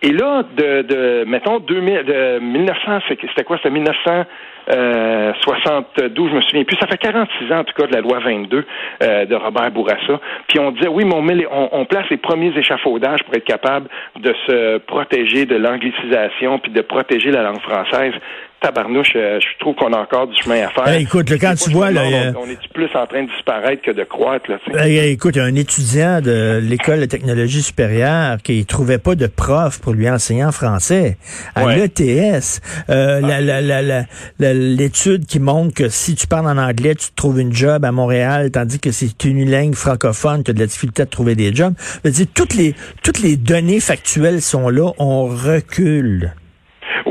Et 0.04 0.12
là, 0.12 0.44
de, 0.56 0.82
de 0.82 1.24
mettons, 1.28 1.60
2000, 1.60 2.04
de 2.04 2.40
1900, 2.40 3.00
c'était 3.10 3.44
quoi? 3.44 3.58
C'était 3.58 3.70
1900 3.70 4.26
euh, 4.70 5.34
72, 5.42 6.30
je 6.30 6.36
me 6.36 6.42
souviens 6.42 6.64
plus. 6.64 6.78
Ça 6.78 6.88
fait 6.88 6.98
46 6.98 7.52
ans, 7.52 7.60
en 7.60 7.64
tout 7.64 7.74
cas, 7.74 7.88
de 7.88 7.94
la 7.94 8.02
loi 8.02 8.20
22 8.20 8.66
euh, 9.04 9.26
de 9.26 9.36
Robert 9.36 9.72
Bourassa. 9.72 10.20
Puis 10.48 10.60
on 10.60 10.72
disait, 10.72 10.88
oui, 10.88 11.06
mais 11.06 11.16
on, 11.16 11.22
met 11.22 11.46
on, 11.52 11.70
on, 11.72 11.86
place 11.86 12.06
les 12.10 12.18
premiers 12.18 12.56
échafaudages 12.58 13.24
pour 13.24 13.34
être 13.36 13.46
capable 13.46 13.88
de 14.20 14.34
se 14.48 14.78
protéger 14.80 15.46
de 15.46 15.56
l'anglicisation 15.56 16.60
puis 16.60 16.72
de 16.72 16.82
protéger 16.82 17.32
la 17.32 17.44
langue 17.44 17.62
française 17.62 18.14
tabarnouche, 18.62 19.14
euh, 19.16 19.40
je 19.40 19.60
trouve 19.60 19.76
qu'on 19.76 19.92
a 19.92 19.98
encore 19.98 20.28
du 20.28 20.40
chemin 20.40 20.64
à 20.64 20.70
faire. 20.70 20.94
Écoute, 20.94 21.30
quand 21.40 21.56
tu 21.56 21.72
vois... 21.72 21.92
Là, 21.92 22.04
on, 22.38 22.48
est 22.48 22.58
plus 22.74 22.90
en 22.96 23.08
train 23.08 23.24
de 23.24 23.30
disparaître 23.30 23.82
que 23.82 23.92
de 23.92 24.04
croître. 24.04 24.50
Là, 24.50 24.88
eh, 24.88 25.12
écoute, 25.12 25.36
un 25.38 25.56
étudiant 25.56 26.22
de 26.22 26.60
l'École 26.62 27.00
de 27.02 27.06
technologie 27.06 27.64
supérieure 27.64 28.38
qui 28.44 28.66
trouvait 28.66 29.00
pas 29.00 29.16
de 29.16 29.26
prof 29.28 29.80
pour 29.80 29.94
lui 29.94 30.10
enseigner 30.10 30.46
en 30.46 30.52
français. 30.52 31.18
À 31.56 31.76
l'ETS, 31.76 32.62
euh, 32.90 33.22
ah. 33.24 34.54
l'étude 34.54 35.26
qui 35.26 35.40
montre 35.40 35.74
que 35.74 35.90
si 35.90 36.16
tu 36.16 36.28
parles 36.28 36.48
en 36.48 36.58
anglais, 36.58 36.94
tu 36.94 37.08
trouves 37.16 37.40
une 37.40 37.54
job 37.54 37.84
à 37.84 37.92
Montréal, 37.92 38.52
tandis 38.52 38.80
que 38.80 38.92
si 38.92 39.14
tu 39.14 39.30
es 39.30 39.32
une 39.32 39.50
langue 39.50 39.76
francophone, 39.76 40.44
tu 40.44 40.52
as 40.52 40.54
de 40.54 40.60
la 40.60 40.68
difficulté 40.68 41.02
à 41.02 41.06
trouver 41.08 41.36
des 41.36 41.54
jobs. 41.54 41.74
Je 41.78 42.10
veux 42.10 42.14
dire, 42.14 42.28
toutes 42.34 42.54
les, 42.54 42.76
toutes 43.02 43.20
les 43.20 43.38
données 43.38 43.80
factuelles 43.80 44.42
sont 44.42 44.70
là, 44.70 44.92
on 45.00 45.26
recule. 45.26 46.34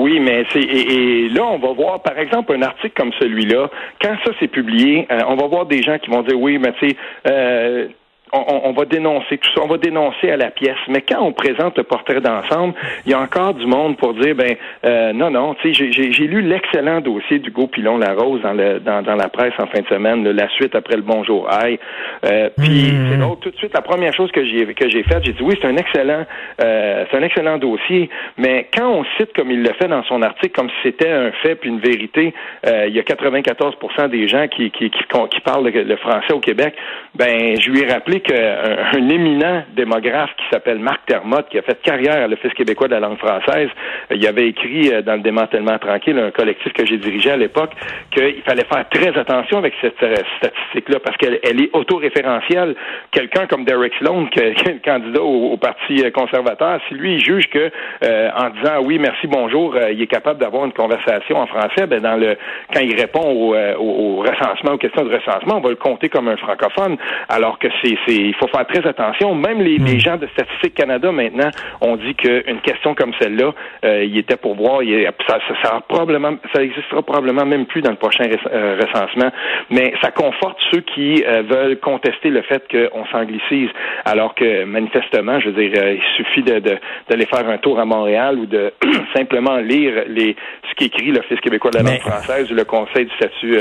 Oui, 0.00 0.18
mais 0.18 0.44
c'est 0.50 0.62
et, 0.62 1.28
là 1.28 1.44
on 1.44 1.58
va 1.58 1.72
voir 1.74 2.00
par 2.02 2.18
exemple 2.18 2.54
un 2.54 2.62
article 2.62 2.94
comme 2.96 3.12
celui-là. 3.20 3.68
Quand 4.00 4.16
ça 4.24 4.32
c'est 4.40 4.48
publié, 4.48 5.06
euh, 5.12 5.20
on 5.28 5.36
va 5.36 5.46
voir 5.46 5.66
des 5.66 5.82
gens 5.82 5.98
qui 5.98 6.08
vont 6.10 6.22
dire 6.22 6.40
oui, 6.40 6.56
mais 6.58 6.72
tu 6.80 6.88
sais, 6.88 6.96
euh, 7.28 7.88
on, 8.32 8.72
va 8.72 8.84
dénoncer 8.84 9.38
tout 9.38 9.50
ça, 9.54 9.62
on 9.62 9.66
va 9.66 9.78
dénoncer 9.78 10.30
à 10.30 10.36
la 10.36 10.50
pièce. 10.50 10.78
Mais 10.88 11.02
quand 11.02 11.20
on 11.20 11.32
présente 11.32 11.76
le 11.76 11.84
portrait 11.84 12.20
d'ensemble, 12.20 12.74
il 13.04 13.12
y 13.12 13.14
a 13.14 13.20
encore 13.20 13.54
du 13.54 13.66
monde 13.66 13.96
pour 13.96 14.14
dire 14.14 14.34
ben 14.34 14.54
euh, 14.84 15.12
non, 15.12 15.30
non, 15.30 15.54
tu 15.54 15.74
sais, 15.74 15.90
j'ai 15.92 16.26
lu 16.26 16.42
l'excellent 16.42 17.00
dossier 17.00 17.38
d'Hugo 17.38 17.66
Pilon 17.66 17.98
Larose 17.98 18.40
dans 18.42 18.52
le 18.52 18.80
dans, 18.80 19.02
dans 19.02 19.16
la 19.16 19.28
presse 19.28 19.54
en 19.58 19.66
fin 19.66 19.80
de 19.80 19.86
semaine, 19.88 20.28
la 20.28 20.48
suite 20.50 20.74
après 20.74 20.96
le 20.96 21.02
bonjour 21.02 21.50
aïe. 21.50 21.78
Euh, 22.24 22.50
puis 22.56 22.92
mmh. 22.92 23.08
c'est 23.10 23.16
l'autre 23.16 23.40
tout 23.40 23.50
de 23.50 23.56
suite 23.56 23.74
la 23.74 23.82
première 23.82 24.14
chose 24.14 24.30
que 24.32 24.44
j'ai 24.44 24.66
que 24.74 24.88
j'ai 24.88 25.02
faite, 25.02 25.24
j'ai 25.24 25.32
dit 25.32 25.42
oui, 25.42 25.56
c'est 25.60 25.68
un 25.68 25.76
excellent 25.76 26.24
euh, 26.62 27.04
c'est 27.10 27.16
un 27.16 27.22
excellent 27.22 27.58
dossier, 27.58 28.10
mais 28.36 28.68
quand 28.72 28.88
on 28.90 29.04
cite 29.18 29.32
comme 29.34 29.50
il 29.50 29.62
le 29.62 29.72
fait 29.74 29.88
dans 29.88 30.04
son 30.04 30.22
article, 30.22 30.52
comme 30.52 30.68
si 30.68 30.76
c'était 30.84 31.10
un 31.10 31.32
fait 31.42 31.56
puis 31.56 31.68
une 31.68 31.80
vérité, 31.80 32.32
euh, 32.66 32.86
il 32.86 32.94
y 32.94 33.00
a 33.00 33.02
94% 33.02 34.08
des 34.08 34.28
gens 34.28 34.46
qui 34.48 34.70
qui, 34.70 34.90
qui, 34.90 35.00
qui 35.30 35.40
parlent 35.40 35.68
le, 35.68 35.96
français 35.96 36.32
au 36.32 36.40
Québec, 36.40 36.74
ben 37.14 37.56
je 37.60 37.70
lui 37.70 37.80
ai 37.82 37.86
rappelé 37.92 38.19
qu'un 38.20 39.08
éminent 39.08 39.64
démographe 39.74 40.30
qui 40.36 40.44
s'appelle 40.50 40.78
Marc 40.78 41.06
Termotte, 41.06 41.48
qui 41.50 41.58
a 41.58 41.62
fait 41.62 41.80
carrière 41.82 42.24
à 42.24 42.28
l'Office 42.28 42.52
québécois 42.54 42.88
de 42.88 42.94
la 42.94 43.00
langue 43.00 43.18
française, 43.18 43.68
euh, 44.10 44.16
il 44.16 44.26
avait 44.26 44.48
écrit 44.48 44.92
euh, 44.92 45.02
dans 45.02 45.14
le 45.14 45.20
démantèlement 45.20 45.78
tranquille, 45.78 46.18
un 46.18 46.30
collectif 46.30 46.72
que 46.72 46.86
j'ai 46.86 46.98
dirigé 46.98 47.30
à 47.30 47.36
l'époque, 47.36 47.72
qu'il 48.10 48.42
fallait 48.42 48.64
faire 48.64 48.88
très 48.90 49.18
attention 49.18 49.58
avec 49.58 49.74
cette 49.80 50.02
euh, 50.02 50.14
statistique-là 50.38 50.98
parce 51.04 51.16
qu'elle 51.16 51.34
est 51.42 51.70
autoréférentielle. 51.74 52.74
Quelqu'un 53.10 53.46
comme 53.46 53.64
Derek 53.64 53.92
Sloan, 53.98 54.26
qui 54.26 54.40
est 54.40 54.54
le 54.64 54.84
candidat 54.84 55.22
au, 55.22 55.56
Parti 55.60 56.02
conservateur, 56.12 56.80
si 56.88 56.94
lui 56.94 57.14
il 57.14 57.20
juge 57.20 57.46
que 57.50 57.70
en 58.02 58.48
disant 58.50 58.80
oui, 58.82 58.98
merci, 58.98 59.26
bonjour, 59.26 59.76
il 59.92 60.00
est 60.00 60.06
capable 60.06 60.40
d'avoir 60.40 60.64
une 60.64 60.72
conversation 60.72 61.36
en 61.36 61.46
français, 61.46 61.86
ben 61.86 62.00
dans 62.00 62.16
le 62.16 62.36
quand 62.72 62.80
il 62.80 62.98
répond 62.98 63.54
au 63.78 64.16
recensement, 64.22 64.72
aux 64.72 64.78
questions 64.78 65.04
de 65.04 65.14
recensement, 65.14 65.56
on 65.58 65.60
va 65.60 65.68
le 65.68 65.76
compter 65.76 66.08
comme 66.08 66.28
un 66.28 66.36
francophone, 66.38 66.96
alors 67.28 67.58
que 67.58 67.68
c'est 67.82 67.96
il 68.14 68.34
faut 68.34 68.48
faire 68.48 68.66
très 68.66 68.86
attention. 68.86 69.34
Même 69.34 69.60
les, 69.60 69.78
les, 69.78 69.94
hmm. 69.94 70.00
gens 70.00 70.16
de 70.16 70.26
Statistique 70.28 70.74
Canada 70.74 71.12
maintenant 71.12 71.50
ont 71.80 71.96
dit 71.96 72.14
qu'une 72.14 72.60
question 72.62 72.94
comme 72.94 73.12
celle-là, 73.20 73.52
euh, 73.84 74.04
il 74.04 74.16
était 74.18 74.36
pour 74.36 74.54
voir, 74.54 74.82
il, 74.82 75.08
ça, 75.28 75.38
ça, 75.48 75.54
ça, 75.62 75.80
probablement, 75.88 76.36
ça 76.54 76.62
existera 76.62 77.02
probablement 77.02 77.46
même 77.46 77.66
plus 77.66 77.82
dans 77.82 77.90
le 77.90 77.96
prochain 77.96 78.24
euh, 78.24 78.80
recensement. 78.80 79.30
Mais 79.70 79.92
ça 80.02 80.10
conforte 80.10 80.58
ceux 80.70 80.80
qui 80.80 81.24
euh, 81.26 81.42
veulent 81.48 81.78
contester 81.78 82.30
le 82.30 82.42
fait 82.42 82.64
qu'on 82.70 83.06
s'anglicise, 83.06 83.70
alors 84.04 84.34
que 84.34 84.64
manifestement, 84.64 85.40
je 85.40 85.50
veux 85.50 85.68
dire, 85.68 85.88
il 85.88 86.02
suffit 86.16 86.42
de, 86.42 86.60
d'aller 87.08 87.26
faire 87.26 87.48
un 87.48 87.58
tour 87.58 87.78
à 87.78 87.84
Montréal 87.84 88.38
ou 88.38 88.46
de 88.46 88.72
simplement 89.14 89.56
lire 89.56 90.04
les 90.06 90.36
ce 90.68 90.74
qu'écrit 90.74 91.10
l'Office 91.10 91.40
québécois 91.40 91.70
de 91.70 91.78
la 91.78 91.82
langue 91.82 92.00
française 92.00 92.50
ou 92.50 92.54
le 92.54 92.64
Conseil 92.64 93.06
du 93.06 93.14
statut 93.16 93.58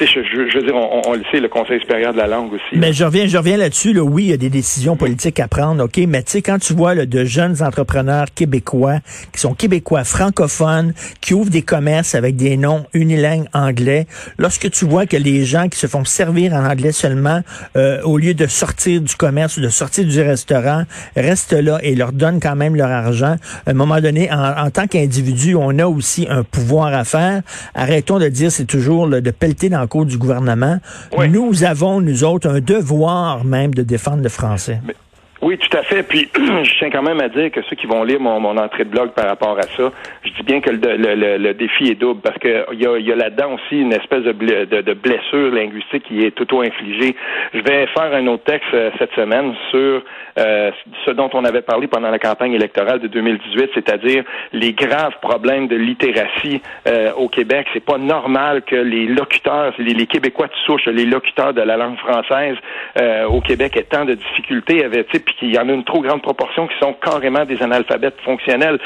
je, 0.00 0.22
je, 0.22 0.48
je, 0.48 0.58
veux 0.58 0.64
dire, 0.64 0.76
on, 0.76 1.02
on, 1.06 1.12
le 1.12 1.22
sait, 1.30 1.40
le 1.40 1.48
Conseil 1.48 1.80
supérieur 1.80 2.12
de 2.12 2.18
la 2.18 2.26
langue 2.26 2.52
aussi. 2.52 2.76
Mais 2.76 2.92
je 2.92 3.04
reviens, 3.04 3.26
je 3.26 3.36
reviens 3.36 3.56
là-dessus. 3.72 3.92
Là, 3.94 4.02
oui, 4.02 4.24
il 4.24 4.30
y 4.30 4.32
a 4.32 4.36
des 4.36 4.50
décisions 4.50 4.96
politiques 4.96 5.40
à 5.40 5.48
prendre, 5.48 5.84
ok. 5.84 5.98
Mais 6.06 6.22
tu 6.22 6.32
sais, 6.32 6.42
quand 6.42 6.58
tu 6.58 6.74
vois 6.74 6.94
là, 6.94 7.06
de 7.06 7.24
jeunes 7.24 7.62
entrepreneurs 7.62 8.26
québécois 8.34 8.98
qui 9.32 9.40
sont 9.40 9.54
québécois 9.54 10.04
francophones, 10.04 10.92
qui 11.20 11.32
ouvrent 11.32 11.50
des 11.50 11.62
commerces 11.62 12.14
avec 12.14 12.36
des 12.36 12.56
noms 12.58 12.84
unilingues 12.92 13.46
anglais, 13.54 14.06
lorsque 14.36 14.70
tu 14.70 14.84
vois 14.84 15.06
que 15.06 15.16
les 15.16 15.44
gens 15.46 15.68
qui 15.68 15.78
se 15.78 15.86
font 15.86 16.04
servir 16.04 16.52
en 16.52 16.66
anglais 16.66 16.92
seulement, 16.92 17.40
euh, 17.76 18.02
au 18.02 18.18
lieu 18.18 18.34
de 18.34 18.46
sortir 18.46 19.00
du 19.00 19.14
commerce 19.14 19.56
ou 19.56 19.62
de 19.62 19.70
sortir 19.70 20.04
du 20.04 20.20
restaurant, 20.20 20.84
restent 21.16 21.52
là 21.52 21.78
et 21.82 21.94
leur 21.94 22.12
donnent 22.12 22.40
quand 22.40 22.56
même 22.56 22.76
leur 22.76 22.90
argent. 22.90 23.36
À 23.66 23.70
un 23.70 23.74
moment 23.74 24.00
donné, 24.00 24.30
en, 24.30 24.66
en 24.66 24.70
tant 24.70 24.86
qu'individu, 24.86 25.54
on 25.54 25.78
a 25.78 25.86
aussi 25.86 26.26
un 26.28 26.42
pouvoir 26.42 26.92
à 26.92 27.04
faire. 27.04 27.42
Arrêtons 27.74 28.18
de 28.18 28.28
dire 28.28 28.52
c'est 28.52 28.66
toujours 28.66 29.08
de 29.08 29.30
pelleter 29.30 29.70
dans 29.70 29.82
en 29.82 30.04
du 30.04 30.16
gouvernement. 30.16 30.78
Nous 31.28 31.64
avons, 31.64 32.00
nous 32.00 32.24
autres, 32.24 32.48
un 32.48 32.60
devoir 32.60 33.44
même 33.44 33.61
de 33.70 33.82
défendre 33.82 34.22
le 34.22 34.28
français. 34.28 34.80
Oui, 35.42 35.58
tout 35.58 35.76
à 35.76 35.82
fait. 35.82 36.04
Puis, 36.04 36.28
je 36.36 36.78
tiens 36.78 36.90
quand 36.90 37.02
même 37.02 37.20
à 37.20 37.28
dire 37.28 37.50
que 37.50 37.60
ceux 37.68 37.74
qui 37.74 37.88
vont 37.88 38.04
lire 38.04 38.20
mon, 38.20 38.38
mon 38.38 38.56
entrée 38.56 38.84
de 38.84 38.90
blog 38.90 39.10
par 39.10 39.26
rapport 39.26 39.58
à 39.58 39.62
ça, 39.62 39.90
je 40.24 40.30
dis 40.30 40.42
bien 40.44 40.60
que 40.60 40.70
le, 40.70 40.96
le, 40.96 41.36
le, 41.36 41.54
défi 41.54 41.88
est 41.88 41.96
double 41.96 42.20
parce 42.20 42.38
que 42.38 42.64
il 42.72 42.80
y 42.80 42.86
a, 42.86 42.96
y 42.98 43.10
a 43.10 43.16
là-dedans 43.16 43.54
aussi 43.54 43.80
une 43.80 43.92
espèce 43.92 44.22
de, 44.22 44.30
de, 44.30 44.80
de, 44.82 44.94
blessure 44.94 45.50
linguistique 45.50 46.04
qui 46.04 46.24
est 46.24 46.40
auto-infligée. 46.40 47.16
Je 47.54 47.60
vais 47.60 47.88
faire 47.88 48.14
un 48.14 48.24
autre 48.28 48.44
texte 48.44 48.72
euh, 48.72 48.90
cette 49.00 49.12
semaine 49.14 49.52
sur 49.72 50.02
euh, 50.38 50.70
ce 51.04 51.10
dont 51.10 51.28
on 51.32 51.44
avait 51.44 51.62
parlé 51.62 51.88
pendant 51.88 52.10
la 52.10 52.20
campagne 52.20 52.52
électorale 52.52 53.00
de 53.00 53.08
2018, 53.08 53.70
c'est-à-dire 53.74 54.22
les 54.52 54.72
graves 54.74 55.18
problèmes 55.20 55.66
de 55.66 55.76
littératie 55.76 56.62
euh, 56.86 57.12
au 57.14 57.28
Québec. 57.28 57.66
C'est 57.72 57.84
pas 57.84 57.98
normal 57.98 58.62
que 58.62 58.76
les 58.76 59.06
locuteurs, 59.06 59.74
les, 59.78 59.92
les, 59.92 60.06
Québécois 60.06 60.46
de 60.46 60.54
souche, 60.66 60.86
les 60.86 61.06
locuteurs 61.06 61.52
de 61.52 61.62
la 61.62 61.76
langue 61.76 61.96
française 61.96 62.56
au 63.28 63.40
Québec 63.40 63.76
aient 63.76 63.84
tant 63.84 64.04
de 64.04 64.14
difficultés 64.14 64.84
avec 64.84 65.08
qu'il 65.34 65.54
y 65.54 65.58
en 65.58 65.68
a 65.68 65.72
une 65.72 65.84
trop 65.84 66.00
grande 66.00 66.22
proportion 66.22 66.66
qui 66.66 66.74
sont 66.80 66.94
carrément 66.94 67.44
des 67.44 67.62
analphabètes 67.62 68.20
fonctionnels. 68.24 68.78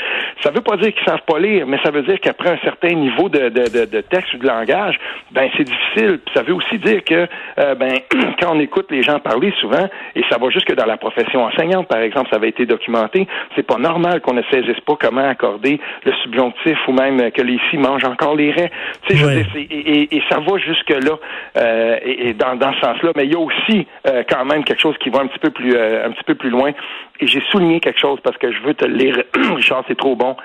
Ça 0.43 0.51
veut 0.51 0.61
pas 0.61 0.77
dire 0.77 0.93
qu'ils 0.95 1.05
savent 1.07 1.25
pas 1.27 1.39
lire, 1.39 1.67
mais 1.67 1.79
ça 1.85 1.91
veut 1.91 2.03
dire 2.03 2.21
qu'après 2.21 2.51
un 2.51 2.59
certain 2.59 2.95
niveau 2.95 3.29
de, 3.29 3.49
de, 3.49 3.85
de, 3.85 4.01
texte 4.01 4.35
ou 4.35 4.39
de 4.39 4.47
langage, 4.47 4.99
ben 5.33 5.49
c'est 5.57 5.65
difficile. 5.65 6.21
ça 6.35 6.43
veut 6.43 6.55
aussi 6.55 6.79
dire 6.79 7.03
que 7.05 7.27
euh, 7.59 7.75
ben 7.75 7.99
quand 8.41 8.55
on 8.55 8.61
écoute 8.61 8.87
les 8.91 9.03
gens 9.03 9.19
parler 9.19 9.53
souvent, 9.61 9.89
et 10.15 10.23
ça 10.31 10.39
va 10.39 10.51
jusque 10.51 10.75
dans 10.75 10.87
la 10.87 10.97
profession 10.97 11.45
enseignante, 11.45 11.89
par 11.89 12.01
exemple, 12.01 12.29
ça 12.31 12.37
avait 12.37 12.49
été 12.49 12.67
documenté, 12.67 13.27
c'est 13.55 13.67
pas 13.67 13.79
normal 13.79 14.21
qu'on 14.21 14.35
ne 14.35 14.43
saisisse 14.51 14.81
pas 14.81 14.97
comment 14.99 15.29
accorder 15.29 15.81
le 16.05 16.13
subjonctif 16.23 16.79
ou 16.89 16.93
même 16.93 17.31
que 17.33 17.43
les 17.43 17.59
si 17.71 17.79
mangent 17.79 18.05
encore 18.05 18.37
les 18.37 18.51
raies. 18.53 18.71
Tu 19.09 19.17
sais, 19.17 19.47
et, 19.71 20.17
et, 20.17 20.23
ça 20.29 20.39
va 20.41 20.59
jusque 20.59 20.91
là 20.91 21.17
euh, 21.57 21.99
et, 22.03 22.35
dans, 22.35 22.57
dans 22.57 22.73
ce 22.75 22.81
sens-là. 22.81 23.13
Mais 23.17 23.25
il 23.25 23.33
y 23.33 23.37
a 23.37 23.41
aussi 23.41 23.87
euh, 24.07 24.23
quand 24.29 24.45
même 24.45 24.65
quelque 24.65 24.81
chose 24.81 24.97
qui 24.99 25.11
va 25.11 25.21
un 25.21 25.27
petit 25.27 25.39
peu 25.39 25.51
plus 25.51 25.77
un 25.77 26.11
petit 26.11 26.25
peu 26.25 26.35
plus 26.37 26.51
loin. 26.51 26.73
Et 27.21 27.27
j'ai 27.27 27.43
souligné 27.51 27.81
quelque 27.81 28.01
chose 28.01 28.21
parce 28.23 28.37
que 28.39 28.53
je 28.53 28.61
veux 28.63 28.75
te 28.75 28.85
le 28.85 28.95
lire. 28.95 29.23
Richard, 29.57 29.85
c'est 29.89 29.97
trop 29.97 30.17
bon. 30.17 30.37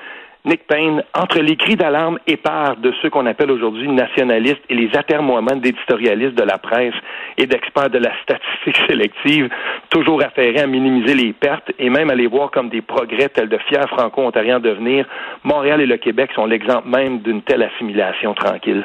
Nick 0.44 0.66
Payne, 0.66 1.04
entre 1.14 1.40
les 1.40 1.56
cris 1.56 1.76
d'alarme 1.76 2.18
épars 2.26 2.76
de 2.78 2.92
ceux 3.00 3.12
qu'on 3.12 3.28
appelle 3.28 3.52
aujourd'hui 3.52 3.88
nationalistes 3.88 4.64
et 4.70 4.76
les 4.76 4.90
atermoiements 4.98 5.56
d'éditorialistes 5.56 6.34
de 6.34 6.42
la 6.42 6.58
presse 6.58 6.96
et 7.38 7.46
d'experts 7.46 7.92
de 7.92 8.00
la 8.00 8.12
statistique 8.24 8.78
sélective, 8.88 9.50
toujours 9.92 10.24
affairés 10.24 10.62
à 10.62 10.66
minimiser 10.66 11.14
les 11.14 11.34
pertes 11.34 11.72
et 11.78 11.92
même 11.92 12.10
à 12.10 12.16
les 12.16 12.26
voir 12.26 12.50
comme 12.50 12.70
des 12.70 12.82
progrès 12.82 13.30
tels 13.30 13.50
de 13.50 13.58
fiers 13.70 13.88
franco-ontariens 13.88 14.60
devenir, 14.60 15.06
Montréal 15.44 15.80
et 15.80 15.86
le 15.86 15.98
Québec 15.98 16.32
sont 16.34 16.48
l'exemple 16.48 16.88
même 16.88 17.20
d'une 17.20 17.44
telle 17.44 17.62
assimilation 17.62 18.34
tranquille. 18.34 18.84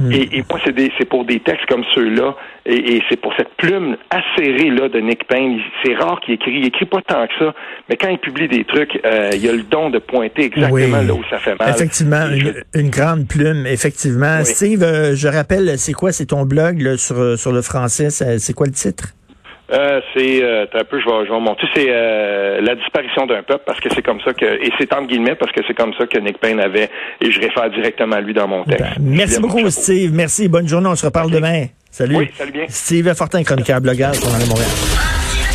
Hmm. 0.00 0.12
Et, 0.12 0.44
moi, 0.48 0.60
c'est 0.64 1.08
pour 1.08 1.24
des 1.24 1.40
textes 1.40 1.66
comme 1.66 1.84
ceux-là, 1.94 2.34
et, 2.66 3.00
c'est 3.08 3.20
pour 3.20 3.32
cette 3.36 3.54
plume 3.56 3.96
acérée 4.10 4.70
là 4.70 4.88
de 4.88 5.00
Nick 5.00 5.26
Payne. 5.26 5.58
C'est 5.84 5.94
rare 5.94 6.20
qu'il 6.20 6.34
écrit. 6.34 6.52
Il 6.58 6.66
écrit 6.66 6.86
pas 6.86 7.00
tant 7.02 7.26
que 7.26 7.32
ça, 7.38 7.54
mais 7.88 7.96
quand 7.96 8.08
il 8.08 8.18
publie 8.18 8.48
des 8.48 8.64
trucs, 8.64 9.00
euh, 9.04 9.30
il 9.32 9.48
a 9.48 9.52
le 9.52 9.62
don 9.62 9.90
de 9.90 9.98
pointer 9.98 10.44
exactement 10.44 11.02
là 11.02 11.14
où 11.14 11.22
ça 11.30 11.38
fait 11.38 11.58
mal. 11.58 11.70
Effectivement, 11.70 12.26
une, 12.74 12.90
grande 12.90 13.26
plume. 13.28 13.66
Effectivement, 13.66 14.44
Steve, 14.44 14.82
euh, 14.82 15.14
je 15.14 15.28
rappelle, 15.28 15.78
c'est 15.78 15.92
quoi, 15.92 16.12
c'est 16.12 16.26
ton 16.26 16.44
blog 16.44 16.80
là, 16.80 16.96
sur 16.96 17.38
sur 17.38 17.52
le 17.52 17.62
français. 17.62 18.10
C'est 18.10 18.52
quoi 18.54 18.66
le 18.66 18.72
titre? 18.72 19.14
Euh, 19.72 20.00
c'est 20.14 20.42
euh, 20.44 20.64
un 20.72 20.84
peu, 20.84 21.00
je 21.00 21.04
vais, 21.04 21.26
je 21.26 21.32
vais 21.32 21.68
c'est 21.74 21.86
euh, 21.88 22.60
la 22.60 22.76
disparition 22.76 23.26
d'un 23.26 23.42
peuple 23.42 23.64
parce 23.66 23.80
que 23.80 23.88
c'est 23.92 24.02
comme 24.02 24.20
ça 24.20 24.32
que, 24.32 24.44
et 24.44 24.70
c'est 24.78 24.92
entre 24.92 25.08
guillemets 25.08 25.34
parce 25.34 25.50
que 25.50 25.60
c'est 25.66 25.74
comme 25.74 25.92
ça 25.94 26.06
que 26.06 26.18
Nick 26.18 26.38
Payne 26.38 26.60
avait, 26.60 26.88
et 27.20 27.30
je 27.32 27.40
réfère 27.40 27.68
directement 27.70 28.16
à 28.16 28.20
lui 28.20 28.32
dans 28.32 28.46
mon 28.46 28.62
texte. 28.62 28.84
Ben, 28.84 28.94
merci 29.00 29.40
beaucoup, 29.40 29.68
Steve. 29.70 30.12
Merci. 30.14 30.48
Bonne 30.48 30.68
journée. 30.68 30.88
On 30.88 30.94
se 30.94 31.06
reparle 31.06 31.32
demain. 31.32 31.66
Salut. 31.90 32.16
Oui, 32.16 32.30
salut 32.36 32.52
bien. 32.52 32.66
Steve 32.68 33.12
Fortin, 33.14 33.42
chroniqueur, 33.42 33.80
blogueur, 33.80 34.12
pour 34.12 34.30
Montréal. 34.30 35.25